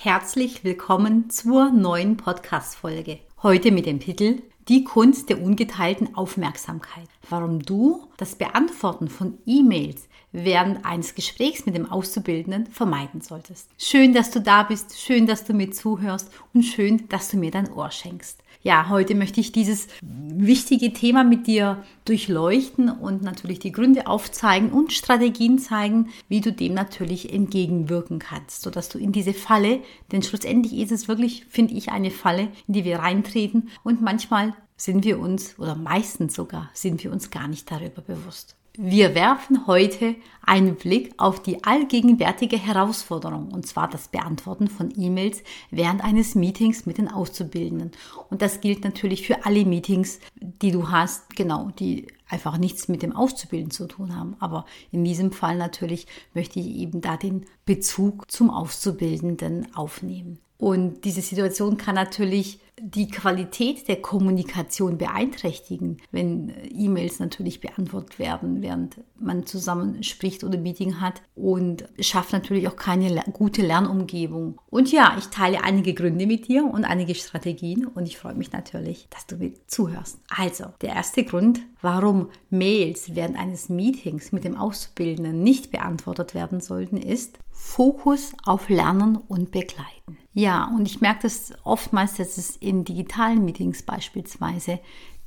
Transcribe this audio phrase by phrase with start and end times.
[0.00, 3.18] Herzlich willkommen zur neuen Podcast-Folge.
[3.42, 7.08] Heute mit dem Titel Die Kunst der ungeteilten Aufmerksamkeit.
[7.28, 13.70] Warum du das Beantworten von E-Mails während eines Gesprächs mit dem Auszubildenden vermeiden solltest.
[13.76, 17.50] Schön, dass du da bist, schön, dass du mir zuhörst und schön, dass du mir
[17.50, 23.58] dein Ohr schenkst ja, heute möchte ich dieses wichtige Thema mit dir durchleuchten und natürlich
[23.58, 29.12] die Gründe aufzeigen und Strategien zeigen, wie du dem natürlich entgegenwirken kannst, sodass du in
[29.12, 29.80] diese Falle,
[30.12, 34.54] denn schlussendlich ist es wirklich, finde ich, eine Falle, in die wir reintreten und manchmal
[34.76, 38.56] sind wir uns oder meistens sogar sind wir uns gar nicht darüber bewusst.
[38.80, 45.42] Wir werfen heute einen Blick auf die allgegenwärtige Herausforderung, und zwar das Beantworten von E-Mails
[45.72, 47.90] während eines Meetings mit den Auszubildenden.
[48.30, 53.02] Und das gilt natürlich für alle Meetings, die du hast, genau, die einfach nichts mit
[53.02, 54.36] dem Auszubilden zu tun haben.
[54.38, 60.38] Aber in diesem Fall natürlich möchte ich eben da den Bezug zum Auszubildenden aufnehmen.
[60.58, 68.62] Und diese Situation kann natürlich die Qualität der Kommunikation beeinträchtigen, wenn E-Mails natürlich beantwortet werden,
[68.62, 74.60] während man zusammen spricht oder Meeting hat und schafft natürlich auch keine gute Lernumgebung.
[74.70, 78.52] Und ja, ich teile einige Gründe mit dir und einige Strategien und ich freue mich
[78.52, 80.18] natürlich, dass du mit zuhörst.
[80.28, 86.60] Also, der erste Grund, warum Mails während eines Meetings mit dem Auszubildenden nicht beantwortet werden
[86.60, 90.17] sollten, ist Fokus auf Lernen und Begleiten.
[90.34, 94.78] Ja, und ich merke das oftmals, dass es in digitalen Meetings beispielsweise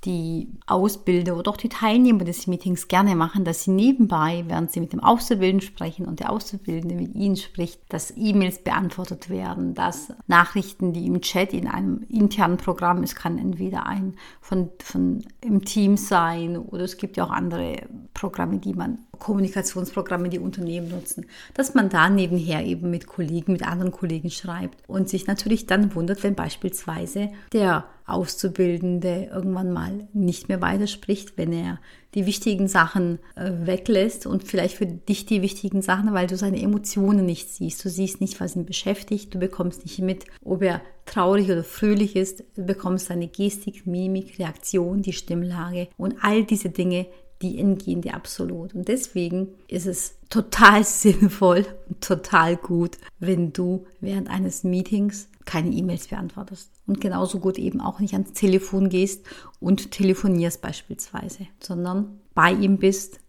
[0.05, 4.79] die Ausbilder oder auch die Teilnehmer des Meetings gerne machen, dass sie nebenbei, während sie
[4.79, 10.11] mit dem Auszubildenden sprechen und der Auszubildende mit ihnen spricht, dass E-Mails beantwortet werden, dass
[10.25, 15.65] Nachrichten, die im Chat in einem internen Programm, es kann entweder ein von, von im
[15.65, 21.27] Team sein oder es gibt ja auch andere Programme, die man Kommunikationsprogramme, die Unternehmen nutzen,
[21.53, 25.93] dass man da nebenher eben mit Kollegen, mit anderen Kollegen schreibt und sich natürlich dann
[25.93, 31.79] wundert, wenn beispielsweise der Auszubildende irgendwann mal nicht mehr weiterspricht, wenn er
[32.13, 36.61] die wichtigen Sachen äh, weglässt und vielleicht für dich die wichtigen Sachen, weil du seine
[36.61, 37.83] Emotionen nicht siehst.
[37.85, 42.15] Du siehst nicht, was ihn beschäftigt, du bekommst nicht mit, ob er traurig oder fröhlich
[42.15, 47.07] ist, du bekommst seine Gestik, Mimik, Reaktion, die Stimmlage und all diese Dinge,
[47.41, 48.73] die entgehen dir absolut.
[48.73, 55.71] Und deswegen ist es total sinnvoll und total gut, wenn du während eines Meetings keine
[55.71, 56.69] E-Mails beantwortest.
[56.87, 59.25] Und genauso gut eben auch nicht ans Telefon gehst
[59.59, 63.19] und telefonierst beispielsweise, sondern bei ihm bist,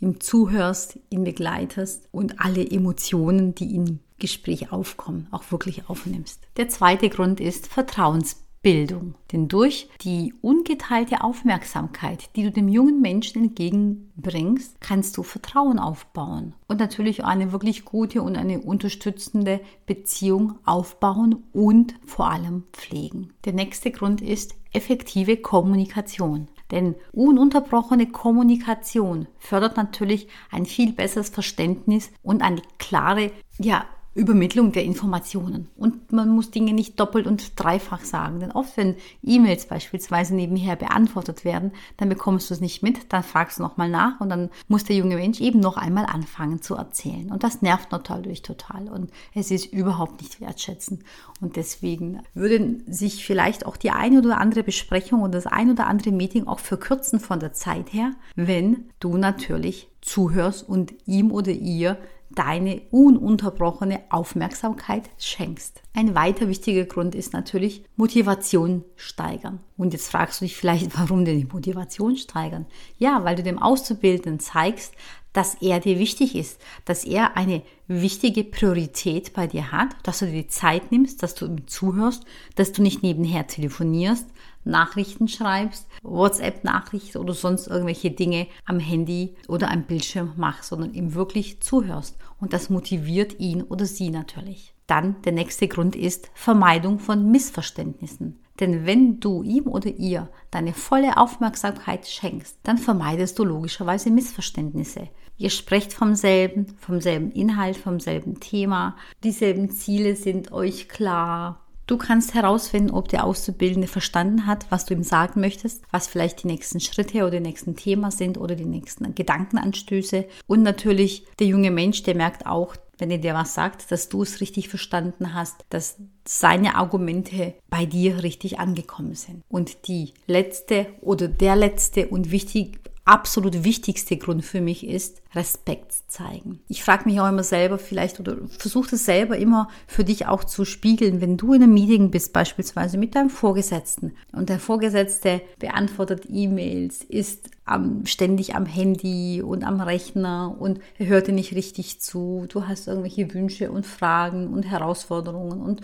[0.00, 6.40] ihm zuhörst, ihn begleitest und alle Emotionen, die im Gespräch aufkommen, auch wirklich aufnimmst.
[6.56, 8.41] Der zweite Grund ist Vertrauensbildung.
[8.62, 9.14] Bildung.
[9.32, 16.54] Denn durch die ungeteilte Aufmerksamkeit, die du dem jungen Menschen entgegenbringst, kannst du Vertrauen aufbauen
[16.68, 23.32] und natürlich eine wirklich gute und eine unterstützende Beziehung aufbauen und vor allem pflegen.
[23.44, 26.48] Der nächste Grund ist effektive Kommunikation.
[26.70, 33.84] Denn ununterbrochene Kommunikation fördert natürlich ein viel besseres Verständnis und eine klare ja,
[34.14, 35.68] Übermittlung der Informationen.
[35.76, 38.40] Und man muss Dinge nicht doppelt und dreifach sagen.
[38.40, 43.22] Denn oft, wenn E-Mails beispielsweise nebenher beantwortet werden, dann bekommst du es nicht mit, dann
[43.22, 46.74] fragst du nochmal nach und dann muss der junge Mensch eben noch einmal anfangen zu
[46.74, 47.30] erzählen.
[47.30, 48.88] Und das nervt natürlich total.
[48.88, 51.02] Und es ist überhaupt nicht wertschätzend.
[51.40, 55.86] Und deswegen würden sich vielleicht auch die eine oder andere Besprechung oder das ein oder
[55.86, 61.52] andere Meeting auch verkürzen von der Zeit her, wenn du natürlich zuhörst und ihm oder
[61.52, 61.96] ihr
[62.34, 65.82] deine ununterbrochene Aufmerksamkeit schenkst.
[65.94, 69.60] Ein weiter wichtiger Grund ist natürlich Motivation steigern.
[69.76, 72.66] Und jetzt fragst du dich vielleicht, warum denn die Motivation steigern?
[72.98, 74.94] Ja, weil du dem Auszubildenden zeigst,
[75.32, 80.26] dass er dir wichtig ist, dass er eine wichtige Priorität bei dir hat, dass du
[80.26, 84.26] dir die Zeit nimmst, dass du ihm zuhörst, dass du nicht nebenher telefonierst,
[84.64, 91.14] Nachrichten schreibst, WhatsApp-Nachrichten oder sonst irgendwelche Dinge am Handy oder am Bildschirm machst, sondern ihm
[91.14, 92.16] wirklich zuhörst.
[92.40, 94.74] Und das motiviert ihn oder sie natürlich.
[94.86, 98.38] Dann der nächste Grund ist Vermeidung von Missverständnissen.
[98.60, 105.08] Denn wenn du ihm oder ihr deine volle Aufmerksamkeit schenkst, dann vermeidest du logischerweise Missverständnisse.
[105.38, 108.96] Ihr sprecht vom selben, vom selben Inhalt, vom selben Thema.
[109.24, 111.61] Dieselben Ziele sind euch klar.
[111.86, 116.42] Du kannst herausfinden, ob der Auszubildende verstanden hat, was du ihm sagen möchtest, was vielleicht
[116.42, 120.26] die nächsten Schritte oder die nächsten Themen sind oder die nächsten Gedankenanstöße.
[120.46, 124.22] Und natürlich der junge Mensch, der merkt auch, wenn er dir was sagt, dass du
[124.22, 129.42] es richtig verstanden hast, dass seine Argumente bei dir richtig angekommen sind.
[129.48, 135.92] Und die letzte oder der letzte und wichtig absolut wichtigste Grund für mich ist, Respekt
[136.06, 136.60] zeigen.
[136.68, 140.44] Ich frage mich auch immer selber vielleicht oder versuche es selber immer für dich auch
[140.44, 145.42] zu spiegeln, wenn du in einem Meeting bist, beispielsweise mit deinem Vorgesetzten und der Vorgesetzte
[145.58, 151.54] beantwortet E-Mails, ist am, ständig am Handy und am Rechner und er hört dir nicht
[151.54, 152.46] richtig zu.
[152.48, 155.80] Du hast irgendwelche Wünsche und Fragen und Herausforderungen und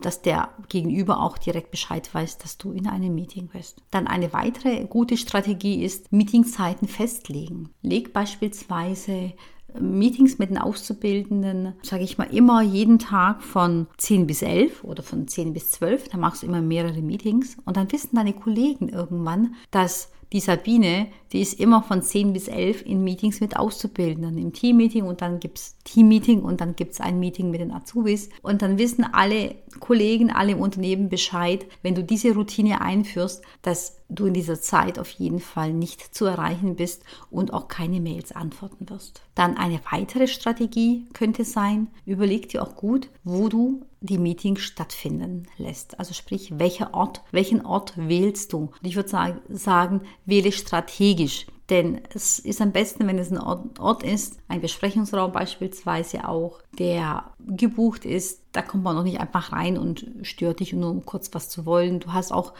[0.00, 3.82] dass der Gegenüber auch direkt Bescheid weiß, dass du in einem Meeting bist.
[3.90, 7.70] Dann eine weitere gute Strategie ist Meetingzeiten festlegen.
[7.82, 9.32] Leg beispielsweise
[9.78, 15.02] Meetings mit den Auszubildenden, sage ich mal, immer jeden Tag von 10 bis 11 oder
[15.02, 16.08] von 10 bis 12.
[16.08, 21.08] Da machst du immer mehrere Meetings und dann wissen deine Kollegen irgendwann, dass die Sabine,
[21.32, 25.40] die ist immer von 10 bis 11 in Meetings mit Auszubildenden, im Teammeeting und dann
[25.40, 30.30] gibt's Teammeeting und dann gibt's ein Meeting mit den Azubis und dann wissen alle Kollegen,
[30.30, 35.10] alle im Unternehmen Bescheid, wenn du diese Routine einführst, dass du in dieser Zeit auf
[35.10, 39.22] jeden Fall nicht zu erreichen bist und auch keine Mails antworten wirst.
[39.34, 45.46] Dann eine weitere Strategie könnte sein, überleg dir auch gut, wo du die Meetings stattfinden
[45.56, 45.98] lässt.
[45.98, 48.70] Also sprich, welcher Ort, welchen Ort wählst du?
[48.80, 51.46] Und ich würde sagen, wähle strategisch.
[51.70, 57.32] Denn es ist am besten, wenn es ein Ort, ist, ein Besprechungsraum beispielsweise auch, der
[57.40, 58.42] gebucht ist.
[58.52, 61.66] Da kommt man noch nicht einfach rein und stört dich, nur um kurz was zu
[61.66, 62.00] wollen.
[62.00, 62.54] Du hast auch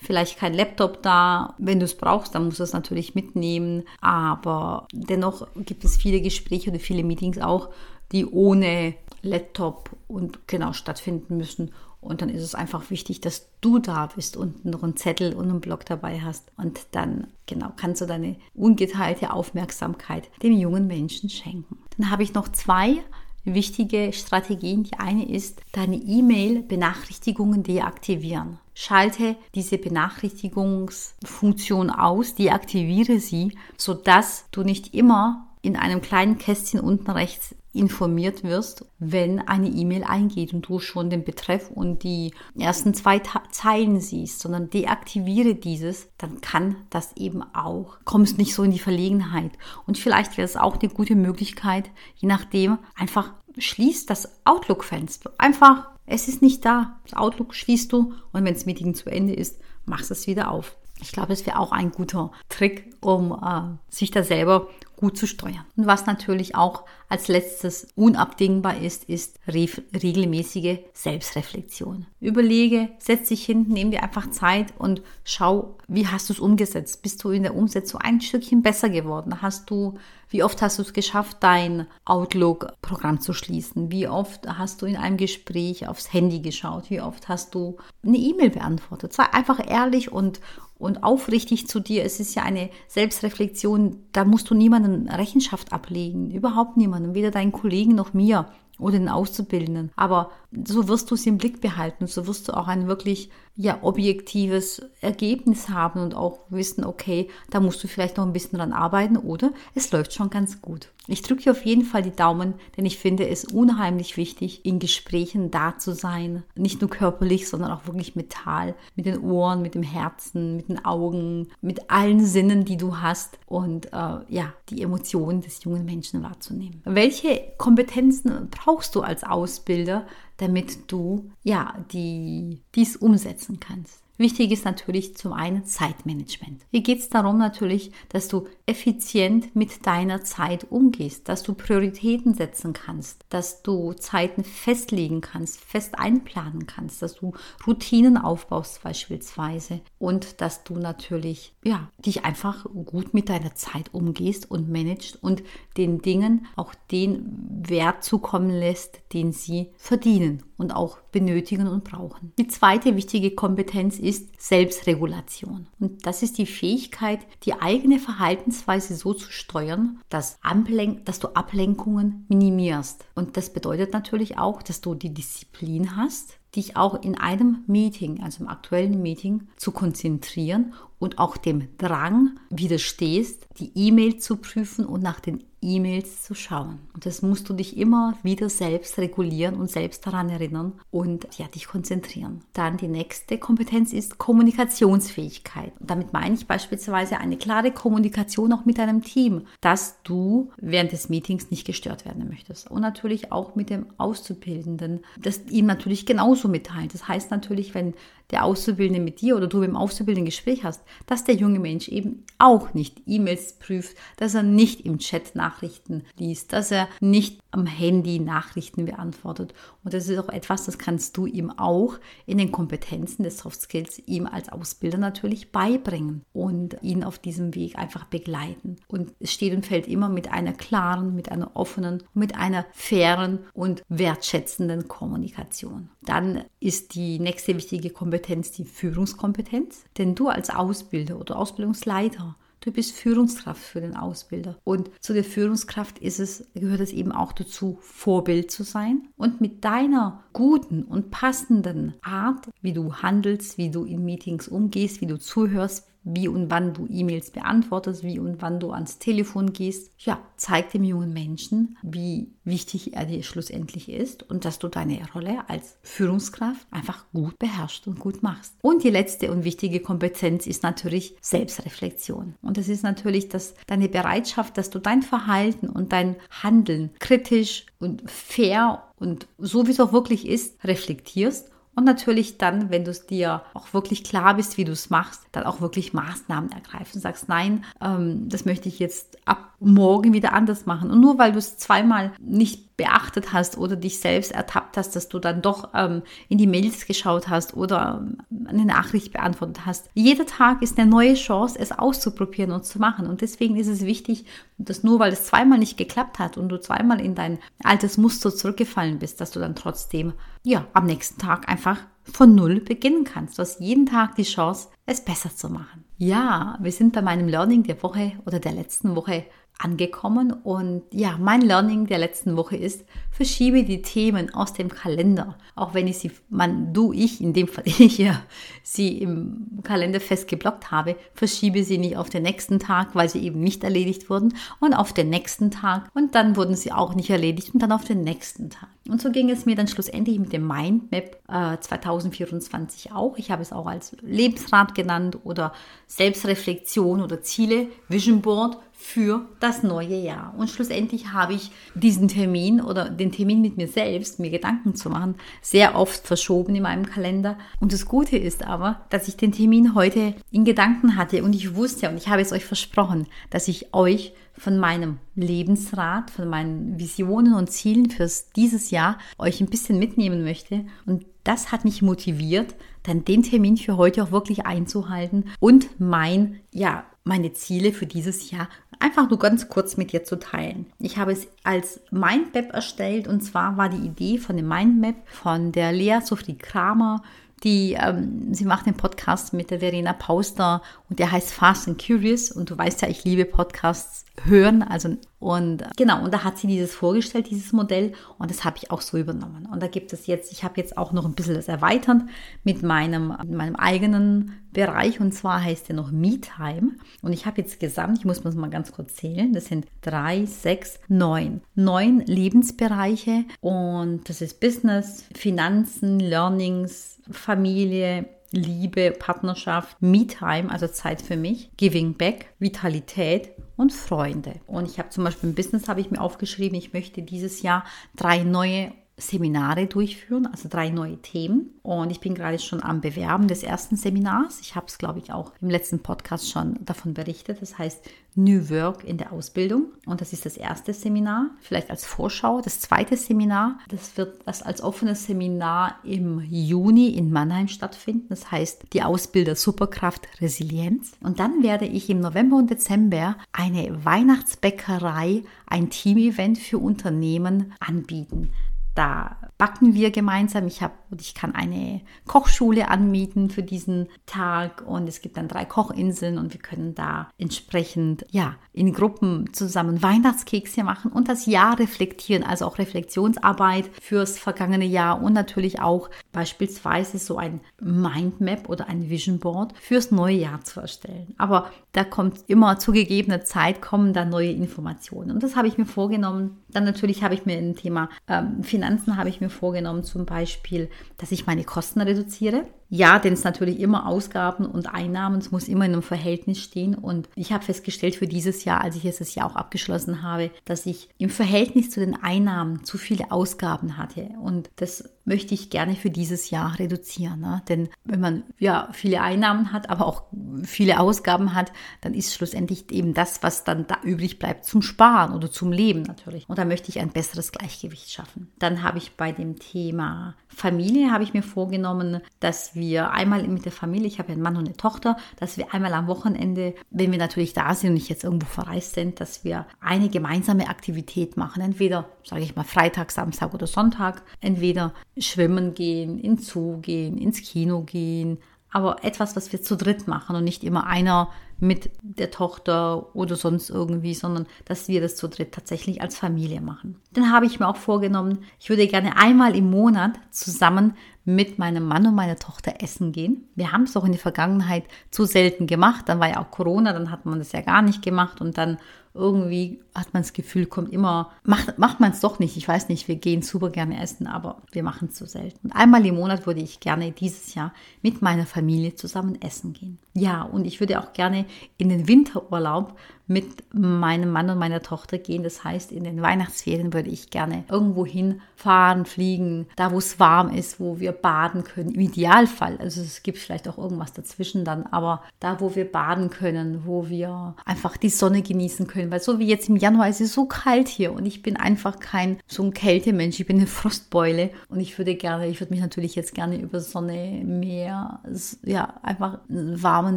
[0.00, 1.54] vielleicht kein Laptop da.
[1.58, 3.84] Wenn du es brauchst, dann musst du es natürlich mitnehmen.
[4.00, 7.68] Aber dennoch gibt es viele Gespräche oder viele Meetings auch,
[8.10, 11.72] die ohne Laptop und genau stattfinden müssen.
[12.00, 15.48] Und dann ist es einfach wichtig, dass du da bist und noch einen Zettel und
[15.48, 16.52] einen Block dabei hast.
[16.56, 21.78] Und dann, genau, kannst du deine ungeteilte Aufmerksamkeit dem jungen Menschen schenken.
[21.96, 22.98] Dann habe ich noch zwei
[23.44, 24.84] wichtige Strategien.
[24.84, 28.60] Die eine ist, deine E-Mail-Benachrichtigungen deaktivieren.
[28.74, 37.10] Schalte diese Benachrichtigungsfunktion aus, deaktiviere sie, sodass du nicht immer in einem kleinen Kästchen unten
[37.10, 42.94] rechts informiert wirst, wenn eine E-Mail eingeht und du schon den Betreff und die ersten
[42.94, 48.70] zwei Zeilen siehst, sondern deaktiviere dieses, dann kann das eben auch, kommst nicht so in
[48.70, 49.52] die Verlegenheit.
[49.86, 55.32] Und vielleicht wäre es auch eine gute Möglichkeit, je nachdem, einfach schließt das Outlook-Fenster.
[55.38, 56.98] Einfach, es ist nicht da.
[57.04, 60.76] Das Outlook schließt du und wenn das Meeting zu Ende ist, machst es wieder auf.
[61.00, 65.26] Ich glaube, es wäre auch ein guter Trick, um äh, sich da selber gut zu
[65.26, 65.64] steuern.
[65.76, 72.06] Und was natürlich auch als letztes unabdingbar ist, ist regelmäßige Selbstreflexion.
[72.20, 77.02] Überlege, setz dich hin, nimm dir einfach Zeit und schau, wie hast du es umgesetzt?
[77.02, 79.40] Bist du in der Umsetzung ein Stückchen besser geworden?
[79.40, 79.94] Hast du,
[80.28, 83.90] wie oft hast du es geschafft, dein Outlook-Programm zu schließen?
[83.90, 86.90] Wie oft hast du in einem Gespräch aufs Handy geschaut?
[86.90, 89.14] Wie oft hast du eine E-Mail beantwortet?
[89.14, 90.40] Sei einfach ehrlich und,
[90.76, 92.04] und aufrichtig zu dir.
[92.04, 97.52] Es ist ja eine Selbstreflexion, da musst du niemanden Rechenschaft ablegen, überhaupt niemanden, weder deinen
[97.52, 98.46] Kollegen noch mir
[98.78, 99.90] oder den Auszubildenden.
[99.96, 100.30] Aber
[100.66, 104.82] so wirst du sie im Blick behalten, so wirst du auch ein wirklich ja objektives
[105.00, 109.16] Ergebnis haben und auch wissen, okay, da musst du vielleicht noch ein bisschen dran arbeiten
[109.16, 110.92] oder es läuft schon ganz gut.
[111.10, 114.78] Ich drücke dir auf jeden Fall die Daumen, denn ich finde es unheimlich wichtig, in
[114.78, 116.44] Gesprächen da zu sein.
[116.54, 120.84] Nicht nur körperlich, sondern auch wirklich mental, mit den Ohren, mit dem Herzen, mit den
[120.84, 126.22] Augen, mit allen Sinnen, die du hast und äh, ja, die Emotionen des jungen Menschen
[126.22, 126.82] wahrzunehmen.
[126.84, 130.06] Welche Kompetenzen brauchst du als Ausbilder,
[130.36, 134.02] damit du ja die, dies umsetzen kannst.
[134.18, 136.66] Wichtig ist natürlich zum einen Zeitmanagement.
[136.72, 142.34] Hier geht es darum natürlich, dass du effizient mit deiner Zeit umgehst, dass du Prioritäten
[142.34, 147.32] setzen kannst, dass du Zeiten festlegen kannst, fest einplanen kannst, dass du
[147.64, 154.50] Routinen aufbaust beispielsweise und dass du natürlich ja dich einfach gut mit deiner Zeit umgehst
[154.50, 155.44] und managst und
[155.76, 162.32] den Dingen auch den Wert zukommen lässt, den sie verdienen und auch benötigen und brauchen.
[162.38, 165.68] Die zweite wichtige Kompetenz ist Selbstregulation.
[165.80, 171.28] Und das ist die Fähigkeit, die eigene Verhaltensweise so zu steuern, dass, Ablen dass du
[171.28, 173.06] Ablenkungen minimierst.
[173.14, 178.22] Und das bedeutet natürlich auch, dass du die Disziplin hast, dich auch in einem Meeting,
[178.22, 184.84] also im aktuellen Meeting, zu konzentrieren und auch dem Drang widerstehst, die E-Mail zu prüfen
[184.84, 186.78] und nach den E-Mails zu schauen.
[186.94, 191.46] Und das musst du dich immer wieder selbst regulieren und selbst daran erinnern und ja,
[191.48, 192.42] dich konzentrieren.
[192.52, 195.72] Dann die nächste Kompetenz ist Kommunikationsfähigkeit.
[195.80, 200.92] Und damit meine ich beispielsweise eine klare Kommunikation auch mit deinem Team, dass du während
[200.92, 202.70] des Meetings nicht gestört werden möchtest.
[202.70, 206.94] Und natürlich auch mit dem Auszubildenden, das ihm natürlich genauso mitteilt.
[206.94, 207.94] Das heißt natürlich, wenn
[208.30, 211.88] der Auszubildende mit dir oder du mit dem Auszubildenden Gespräch hast, dass der junge Mensch
[211.88, 217.40] eben auch nicht E-Mails prüft, dass er nicht im Chat Nachrichten liest, dass er nicht
[217.50, 219.54] am Handy Nachrichten beantwortet.
[219.82, 221.94] Und das ist auch etwas, das kannst du ihm auch
[222.26, 227.54] in den Kompetenzen des Soft Skills ihm als Ausbilder natürlich beibringen und ihn auf diesem
[227.54, 228.76] Weg einfach begleiten.
[228.86, 233.40] Und es steht und fällt immer mit einer klaren, mit einer offenen, mit einer fairen
[233.54, 235.88] und wertschätzenden Kommunikation.
[236.02, 242.72] Dann ist die nächste wichtige Kompetenz die Führungskompetenz, denn du als Ausbilder oder Ausbildungsleiter Du
[242.72, 244.58] bist Führungskraft für den Ausbilder.
[244.64, 249.40] Und zu der Führungskraft ist es, gehört es eben auch dazu, Vorbild zu sein und
[249.40, 255.06] mit deiner guten und passenden Art, wie du handelst, wie du in Meetings umgehst, wie
[255.06, 259.90] du zuhörst, wie und wann du E-Mails beantwortest, wie und wann du ans Telefon gehst.
[259.98, 264.98] Ja, zeig dem jungen Menschen, wie wichtig er dir schlussendlich ist und dass du deine
[265.14, 268.54] Rolle als Führungskraft einfach gut beherrschst und gut machst.
[268.62, 272.34] Und die letzte und wichtige Kompetenz ist natürlich Selbstreflexion.
[272.42, 277.66] Und das ist natürlich dass deine Bereitschaft, dass du dein Verhalten und dein Handeln kritisch
[277.78, 282.90] und fair und so wie es auch wirklich ist, reflektierst und natürlich dann, wenn du
[282.90, 287.00] es dir auch wirklich klar bist, wie du es machst, dann auch wirklich Maßnahmen ergreifen.
[287.00, 290.90] Sagst, nein, ähm, das möchte ich jetzt ab morgen wieder anders machen.
[290.90, 295.08] Und nur weil du es zweimal nicht beachtet hast oder dich selbst ertappt hast, dass
[295.08, 299.90] du dann doch ähm, in die Mails geschaut hast oder ähm, eine Nachricht beantwortet hast.
[299.94, 303.08] Jeder Tag ist eine neue Chance, es auszuprobieren und zu machen.
[303.08, 304.26] Und deswegen ist es wichtig,
[304.58, 308.32] dass nur weil es zweimal nicht geklappt hat und du zweimal in dein altes Muster
[308.32, 310.12] zurückgefallen bist, dass du dann trotzdem
[310.44, 311.78] ja am nächsten Tag einfach
[312.12, 313.38] von Null beginnen kannst.
[313.38, 315.84] Du hast jeden Tag die Chance, es besser zu machen.
[315.96, 319.24] Ja, wir sind bei meinem Learning der Woche oder der letzten Woche
[319.58, 320.32] angekommen.
[320.32, 325.36] Und ja, mein Learning der letzten Woche ist, verschiebe die Themen aus dem Kalender.
[325.56, 328.22] Auch wenn ich sie, man, du, ich, in dem Fall ich ja,
[328.62, 333.20] sie im Kalender fest geblockt habe, verschiebe sie nicht auf den nächsten Tag, weil sie
[333.20, 337.10] eben nicht erledigt wurden und auf den nächsten Tag und dann wurden sie auch nicht
[337.10, 338.68] erledigt und dann auf den nächsten Tag.
[338.88, 343.18] Und so ging es mir dann schlussendlich mit dem Mindmap äh, 2024 auch.
[343.18, 345.52] Ich habe es auch als Lebensrat genannt oder
[345.86, 350.32] Selbstreflexion oder Ziele, Vision Board für das neue Jahr.
[350.38, 354.88] Und schlussendlich habe ich diesen Termin oder den Termin mit mir selbst, mir Gedanken zu
[354.88, 357.36] machen, sehr oft verschoben in meinem Kalender.
[357.58, 361.56] Und das Gute ist aber, dass ich den Termin heute in Gedanken hatte und ich
[361.56, 366.78] wusste und ich habe es euch versprochen, dass ich euch von meinem Lebensrat, von meinen
[366.78, 370.64] Visionen und Zielen fürs dieses Jahr euch ein bisschen mitnehmen möchte.
[370.86, 376.40] Und das hat mich motiviert, dann den Termin für heute auch wirklich einzuhalten und mein,
[376.52, 378.48] ja, meine Ziele für dieses Jahr
[378.80, 380.66] einfach nur ganz kurz mit dir zu teilen.
[380.78, 385.52] Ich habe es als Mindmap erstellt und zwar war die Idee von dem Mindmap von
[385.52, 387.02] der Lea Sophie Kramer
[387.44, 391.84] die, ähm, sie macht den Podcast mit der Verena Pauster und der heißt Fast and
[391.84, 392.30] Curious.
[392.30, 396.46] Und du weißt ja, ich liebe Podcasts hören, also und genau, und da hat sie
[396.46, 399.48] dieses vorgestellt, dieses Modell und das habe ich auch so übernommen.
[399.50, 402.02] Und da gibt es jetzt, ich habe jetzt auch noch ein bisschen das erweitert
[402.44, 407.58] mit meinem, meinem eigenen Bereich und zwar heißt der noch MeTime und ich habe jetzt
[407.58, 413.24] gesamt, ich muss das mal ganz kurz zählen, das sind drei, sechs, neun, neun Lebensbereiche
[413.40, 421.94] und das ist Business, Finanzen, Learnings, Familie, Liebe, Partnerschaft, Me-Time, also Zeit für mich, Giving
[421.94, 424.34] Back, Vitalität und Freunde.
[424.46, 427.64] Und ich habe zum Beispiel im Business habe ich mir aufgeschrieben, ich möchte dieses Jahr
[427.96, 431.58] drei neue Seminare durchführen, also drei neue Themen.
[431.62, 434.40] Und ich bin gerade schon am Bewerben des ersten Seminars.
[434.40, 437.40] Ich habe es, glaube ich, auch im letzten Podcast schon davon berichtet.
[437.40, 437.84] Das heißt
[438.18, 439.66] New Work in der Ausbildung.
[439.86, 442.40] Und das ist das erste Seminar, vielleicht als Vorschau.
[442.40, 448.06] Das zweite Seminar, das wird das als offenes Seminar im Juni in Mannheim stattfinden.
[448.08, 450.92] Das heißt die Ausbilder Superkraft Resilienz.
[451.00, 458.30] Und dann werde ich im November und Dezember eine Weihnachtsbäckerei, ein Team-Event für Unternehmen anbieten.
[458.78, 460.46] Da backen wir gemeinsam.
[460.46, 465.44] Ich habe ich kann eine Kochschule anmieten für diesen Tag und es gibt dann drei
[465.44, 471.58] Kochinseln und wir können da entsprechend ja in Gruppen zusammen Weihnachtskekse machen und das Jahr
[471.58, 478.68] reflektieren, also auch Reflexionsarbeit fürs vergangene Jahr und natürlich auch beispielsweise so ein Mindmap oder
[478.68, 481.14] ein Vision Board fürs neue Jahr zu erstellen.
[481.18, 485.10] Aber da kommt immer zu gegebener Zeit kommen da neue Informationen.
[485.10, 486.38] Und das habe ich mir vorgenommen.
[486.48, 490.68] Dann natürlich habe ich mir im Thema ähm, Finanzen habe ich mir vorgenommen, zum Beispiel,
[490.98, 492.44] dass ich meine Kosten reduziere.
[492.70, 496.74] Ja, denn es natürlich immer Ausgaben und Einnahmen, es muss immer in einem Verhältnis stehen.
[496.74, 500.30] Und ich habe festgestellt für dieses Jahr, als ich jetzt das Jahr auch abgeschlossen habe,
[500.44, 504.10] dass ich im Verhältnis zu den Einnahmen zu viele Ausgaben hatte.
[504.22, 507.20] Und das möchte ich gerne für dieses Jahr reduzieren.
[507.20, 507.42] Ne?
[507.48, 510.02] Denn wenn man ja viele Einnahmen hat, aber auch
[510.44, 511.50] viele Ausgaben hat,
[511.80, 515.82] dann ist schlussendlich eben das, was dann da übrig bleibt, zum Sparen oder zum Leben
[515.82, 516.28] natürlich.
[516.28, 518.30] Und da möchte ich ein besseres Gleichgewicht schaffen.
[518.38, 522.57] Dann habe ich bei dem Thema Familie habe ich mir vorgenommen, dass wir
[522.92, 525.72] einmal mit der Familie, ich habe ja einen Mann und eine Tochter, dass wir einmal
[525.74, 529.46] am Wochenende, wenn wir natürlich da sind und nicht jetzt irgendwo verreist sind, dass wir
[529.60, 531.42] eine gemeinsame Aktivität machen.
[531.42, 534.02] Entweder, sage ich mal, Freitag, Samstag oder Sonntag.
[534.20, 538.18] Entweder schwimmen gehen, in Zoo gehen, ins Kino gehen,
[538.50, 543.16] aber etwas, was wir zu dritt machen und nicht immer einer mit der Tochter oder
[543.16, 546.80] sonst irgendwie, sondern dass wir das zu dritt tatsächlich als Familie machen.
[546.92, 550.74] Dann habe ich mir auch vorgenommen, ich würde gerne einmal im Monat zusammen
[551.04, 553.28] mit meinem Mann und meiner Tochter essen gehen.
[553.34, 555.88] Wir haben es auch in der Vergangenheit zu selten gemacht.
[555.88, 558.58] Dann war ja auch Corona, dann hat man das ja gar nicht gemacht und dann
[558.98, 562.36] irgendwie hat man das Gefühl, kommt immer, macht, macht man es doch nicht.
[562.36, 565.48] Ich weiß nicht, wir gehen super gerne essen, aber wir machen es so selten.
[565.48, 569.78] Und einmal im Monat würde ich gerne dieses Jahr mit meiner Familie zusammen essen gehen.
[569.94, 571.24] Ja, und ich würde auch gerne
[571.56, 572.76] in den Winterurlaub
[573.08, 575.22] mit meinem Mann und meiner Tochter gehen.
[575.22, 580.30] Das heißt, in den Weihnachtsferien würde ich gerne irgendwo hinfahren, fliegen, da wo es warm
[580.30, 581.70] ist, wo wir baden können.
[581.70, 586.10] Im Idealfall, also es gibt vielleicht auch irgendwas dazwischen dann, aber da, wo wir baden
[586.10, 588.90] können, wo wir einfach die Sonne genießen können.
[588.90, 591.80] Weil so wie jetzt im Januar ist es so kalt hier und ich bin einfach
[591.80, 595.62] kein so ein Kältemensch, ich bin eine Frostbeule und ich würde gerne, ich würde mich
[595.62, 598.00] natürlich jetzt gerne über Sonne, Meer,
[598.44, 599.96] ja, einfach warmen,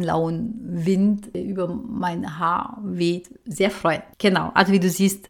[0.00, 4.02] lauen Wind über mein Haar weht, sehr freuen.
[4.18, 5.28] Genau, also wie du siehst,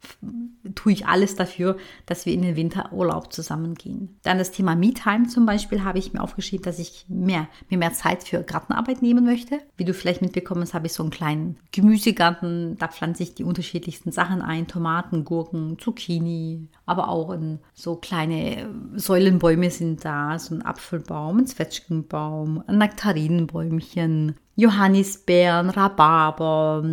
[0.75, 4.19] tue ich alles dafür, dass wir in den Winterurlaub zusammengehen.
[4.23, 7.93] Dann das Thema Me-Time zum Beispiel habe ich mir aufgeschrieben, dass ich mehr, mir mehr
[7.93, 9.59] Zeit für Gartenarbeit nehmen möchte.
[9.77, 12.77] Wie du vielleicht mitbekommen hast, habe ich so einen kleinen Gemüsegarten.
[12.79, 14.69] Da pflanze ich die unterschiedlichsten Sachen ein.
[14.69, 20.39] Tomaten, Gurken, Zucchini, aber auch in so kleine Säulenbäume sind da.
[20.39, 26.85] So ein Apfelbaum, ein Zwetschgenbaum, ein Nektarinenbäumchen, Johannisbeeren, Rhabarber,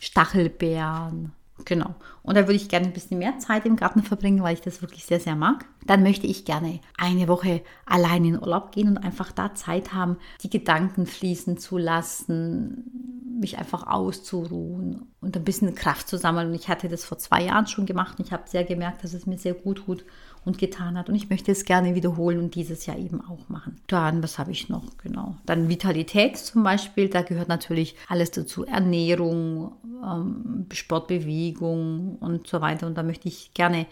[0.00, 1.32] Stachelbeeren.
[1.64, 1.94] Genau.
[2.22, 4.82] Und da würde ich gerne ein bisschen mehr Zeit im Garten verbringen, weil ich das
[4.82, 5.64] wirklich sehr, sehr mag.
[5.86, 10.16] Dann möchte ich gerne eine Woche allein in Urlaub gehen und einfach da Zeit haben,
[10.42, 16.48] die Gedanken fließen zu lassen, mich einfach auszuruhen und ein bisschen Kraft zu sammeln.
[16.48, 19.14] Und ich hatte das vor zwei Jahren schon gemacht und ich habe sehr gemerkt, dass
[19.14, 20.04] es mir sehr gut tut
[20.46, 21.08] und getan hat.
[21.08, 23.76] Und ich möchte es gerne wiederholen und dieses Jahr eben auch machen.
[23.88, 24.84] Dann, was habe ich noch?
[25.02, 25.36] Genau.
[25.44, 27.08] Dann Vitalität zum Beispiel.
[27.08, 28.64] Da gehört natürlich alles dazu.
[28.64, 32.86] Ernährung, ähm, Sportbewegung und so weiter.
[32.86, 33.86] Und da möchte ich gerne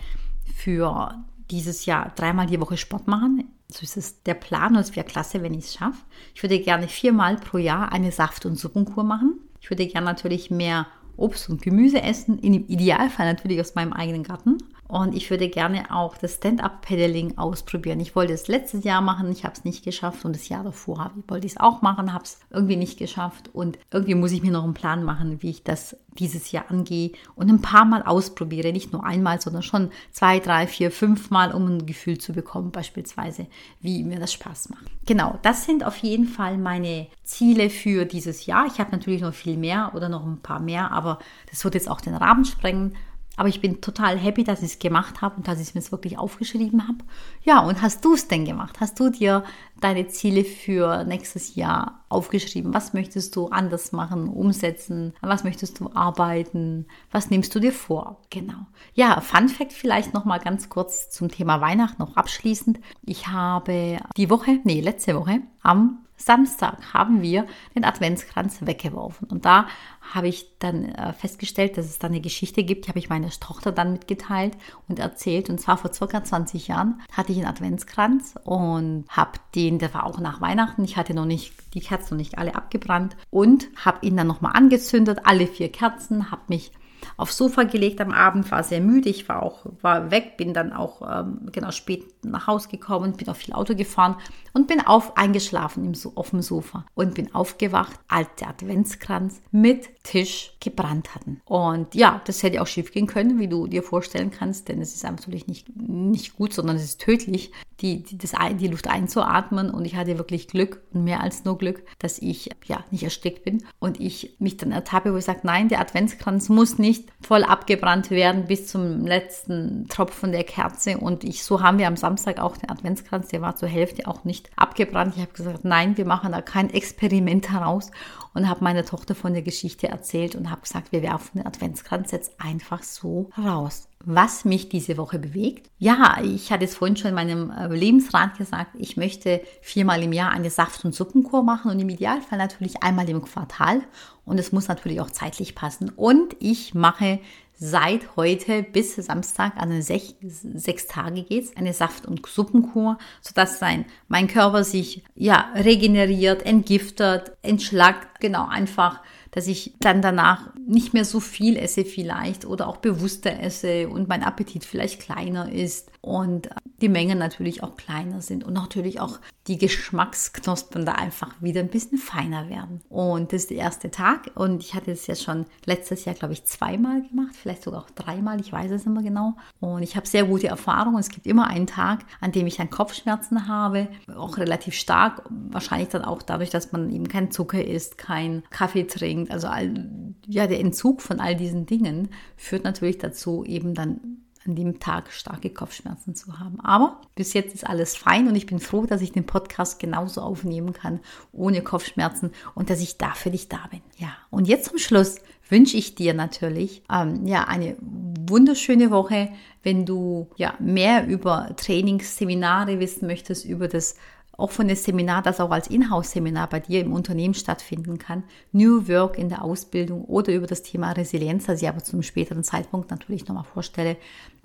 [0.55, 3.49] für dieses Jahr dreimal die Woche Sport machen.
[3.69, 6.05] So ist es der Plan und es wäre klasse, wenn ich es schaffe.
[6.35, 9.41] Ich würde gerne viermal pro Jahr eine Saft- und Suppenkur machen.
[9.61, 10.87] Ich würde gerne natürlich mehr
[11.17, 14.59] Obst und Gemüse essen, im Idealfall natürlich aus meinem eigenen Garten.
[14.87, 18.01] Und ich würde gerne auch das Stand-Up-Paddling ausprobieren.
[18.01, 20.25] Ich wollte es letztes Jahr machen, ich habe es nicht geschafft.
[20.25, 23.51] Und das Jahr davor wollte ich es auch machen, habe es irgendwie nicht geschafft.
[23.53, 27.13] Und irgendwie muss ich mir noch einen Plan machen, wie ich das dieses Jahr angehe
[27.35, 28.73] und ein paar Mal ausprobiere.
[28.73, 32.71] Nicht nur einmal, sondern schon zwei, drei, vier, fünf Mal, um ein Gefühl zu bekommen,
[32.71, 33.47] beispielsweise,
[33.81, 34.85] wie mir das Spaß macht.
[35.07, 38.67] Genau, das sind auf jeden Fall meine Ziele für dieses Jahr.
[38.67, 41.19] Ich habe natürlich noch viel mehr oder noch ein paar mehr, aber
[41.51, 42.97] das wird jetzt auch den Rahmen sprengen.
[43.37, 45.93] Aber ich bin total happy, dass ich es gemacht habe und dass ich es mir
[45.93, 46.99] wirklich aufgeschrieben habe.
[47.43, 48.81] Ja, und hast du es denn gemacht?
[48.81, 49.45] Hast du dir
[49.81, 52.73] deine Ziele für nächstes Jahr aufgeschrieben?
[52.73, 55.15] Was möchtest du anders machen, umsetzen?
[55.21, 56.87] was möchtest du arbeiten?
[57.11, 58.21] Was nimmst du dir vor?
[58.31, 58.67] Genau.
[58.95, 62.79] Ja, Fun Fact vielleicht noch mal ganz kurz zum Thema Weihnachten noch abschließend.
[63.03, 69.29] Ich habe die Woche, nee, letzte Woche am Samstag haben wir den Adventskranz weggeworfen.
[69.29, 69.67] Und da
[70.01, 73.31] habe ich dann äh, festgestellt, dass es da eine Geschichte gibt, die habe ich meiner
[73.31, 74.57] Tochter dann mitgeteilt
[74.89, 75.51] und erzählt.
[75.51, 80.05] Und zwar vor circa 20 Jahren hatte ich einen Adventskranz und habe den, der war
[80.05, 84.07] auch nach Weihnachten, ich hatte noch nicht, die Kerzen noch nicht alle abgebrannt und habe
[84.07, 86.73] ihn dann nochmal angezündet, alle vier Kerzen, habe mich
[87.17, 90.73] aufs Sofa gelegt am Abend, war sehr müde, ich war auch war weg, bin dann
[90.73, 94.17] auch ähm, genau spät nach Hause gekommen, bin auch viel Auto gefahren
[94.53, 99.89] und bin auf eingeschlafen im, auf dem Sofa und bin aufgewacht, als der Adventskranz mit
[100.05, 101.41] Tisch gebrannt hatten.
[101.45, 104.95] Und ja, das hätte auch schief gehen können, wie du dir vorstellen kannst, denn es
[104.95, 109.71] ist natürlich nicht, nicht gut, sondern es ist tödlich, die, die, das, die Luft einzuatmen.
[109.71, 113.45] Und ich hatte wirklich Glück und mehr als nur Glück, dass ich ja nicht erstickt
[113.45, 117.45] bin und ich mich dann ertappe, wo ich sage, nein, der Adventskranz muss nicht voll
[117.45, 120.99] abgebrannt werden bis zum letzten Tropfen der Kerze.
[120.99, 124.25] Und ich, so haben wir am Samstag auch den Adventskranz, der war zur Hälfte auch
[124.25, 125.15] nicht abgebrannt.
[125.17, 127.91] Ich habe gesagt, nein, wir machen da kein Experiment heraus
[128.35, 132.11] und habe meiner Tochter von der Geschichte erzählt und habe gesagt, wir werfen den Adventskranz
[132.11, 133.89] jetzt einfach so raus.
[134.07, 135.71] Was mich diese Woche bewegt?
[135.79, 140.13] Ja, ich hatte es vorhin schon in meinem äh, Lebensrat gesagt, ich möchte viermal im
[140.13, 143.81] Jahr eine Saft- und Suppenkur machen und im Idealfall natürlich einmal im Quartal.
[144.27, 145.91] Und es muss natürlich auch zeitlich passen.
[145.91, 147.21] Und ich mache
[147.57, 153.87] seit heute bis Samstag, also sech, sechs Tage geht's, eine Saft- und Suppenkur, sodass sein,
[154.09, 159.01] mein Körper sich ja regeneriert, entgiftet, entschlackt, genau einfach
[159.35, 164.09] dass ich dann danach nicht mehr so viel esse vielleicht oder auch bewusster esse und
[164.09, 169.19] mein Appetit vielleicht kleiner ist und die Mengen natürlich auch kleiner sind und natürlich auch
[169.47, 172.81] die Geschmacksknospen da einfach wieder ein bisschen feiner werden.
[172.89, 176.33] Und das ist der erste Tag und ich hatte es ja schon letztes Jahr, glaube
[176.33, 179.35] ich, zweimal gemacht, vielleicht sogar auch dreimal, ich weiß es mehr genau.
[179.61, 180.99] Und ich habe sehr gute Erfahrungen.
[180.99, 185.89] Es gibt immer einen Tag, an dem ich dann Kopfschmerzen habe, auch relativ stark, wahrscheinlich
[185.89, 189.31] dann auch dadurch, dass man eben kein Zucker isst, kein Kaffee trinkt.
[189.31, 189.91] Also all,
[190.27, 195.11] ja, der Entzug von all diesen Dingen führt natürlich dazu, eben dann an dem Tag
[195.11, 196.61] starke Kopfschmerzen zu haben.
[196.61, 200.21] Aber bis jetzt ist alles fein und ich bin froh, dass ich den Podcast genauso
[200.21, 201.01] aufnehmen kann,
[201.33, 203.81] ohne Kopfschmerzen und dass ich da für dich da bin.
[203.97, 205.17] Ja, und jetzt zum Schluss
[205.49, 209.31] wünsche ich dir natürlich ähm, ja eine wunderschöne Woche.
[209.63, 213.97] Wenn du ja mehr über Trainingsseminare wissen möchtest, über das
[214.37, 218.87] auch von dem Seminar, das auch als Inhouse-Seminar bei dir im Unternehmen stattfinden kann, New
[218.89, 222.91] Work in der Ausbildung oder über das Thema Resilienz, das ich aber zum späteren Zeitpunkt
[222.91, 223.97] natürlich nochmal vorstelle,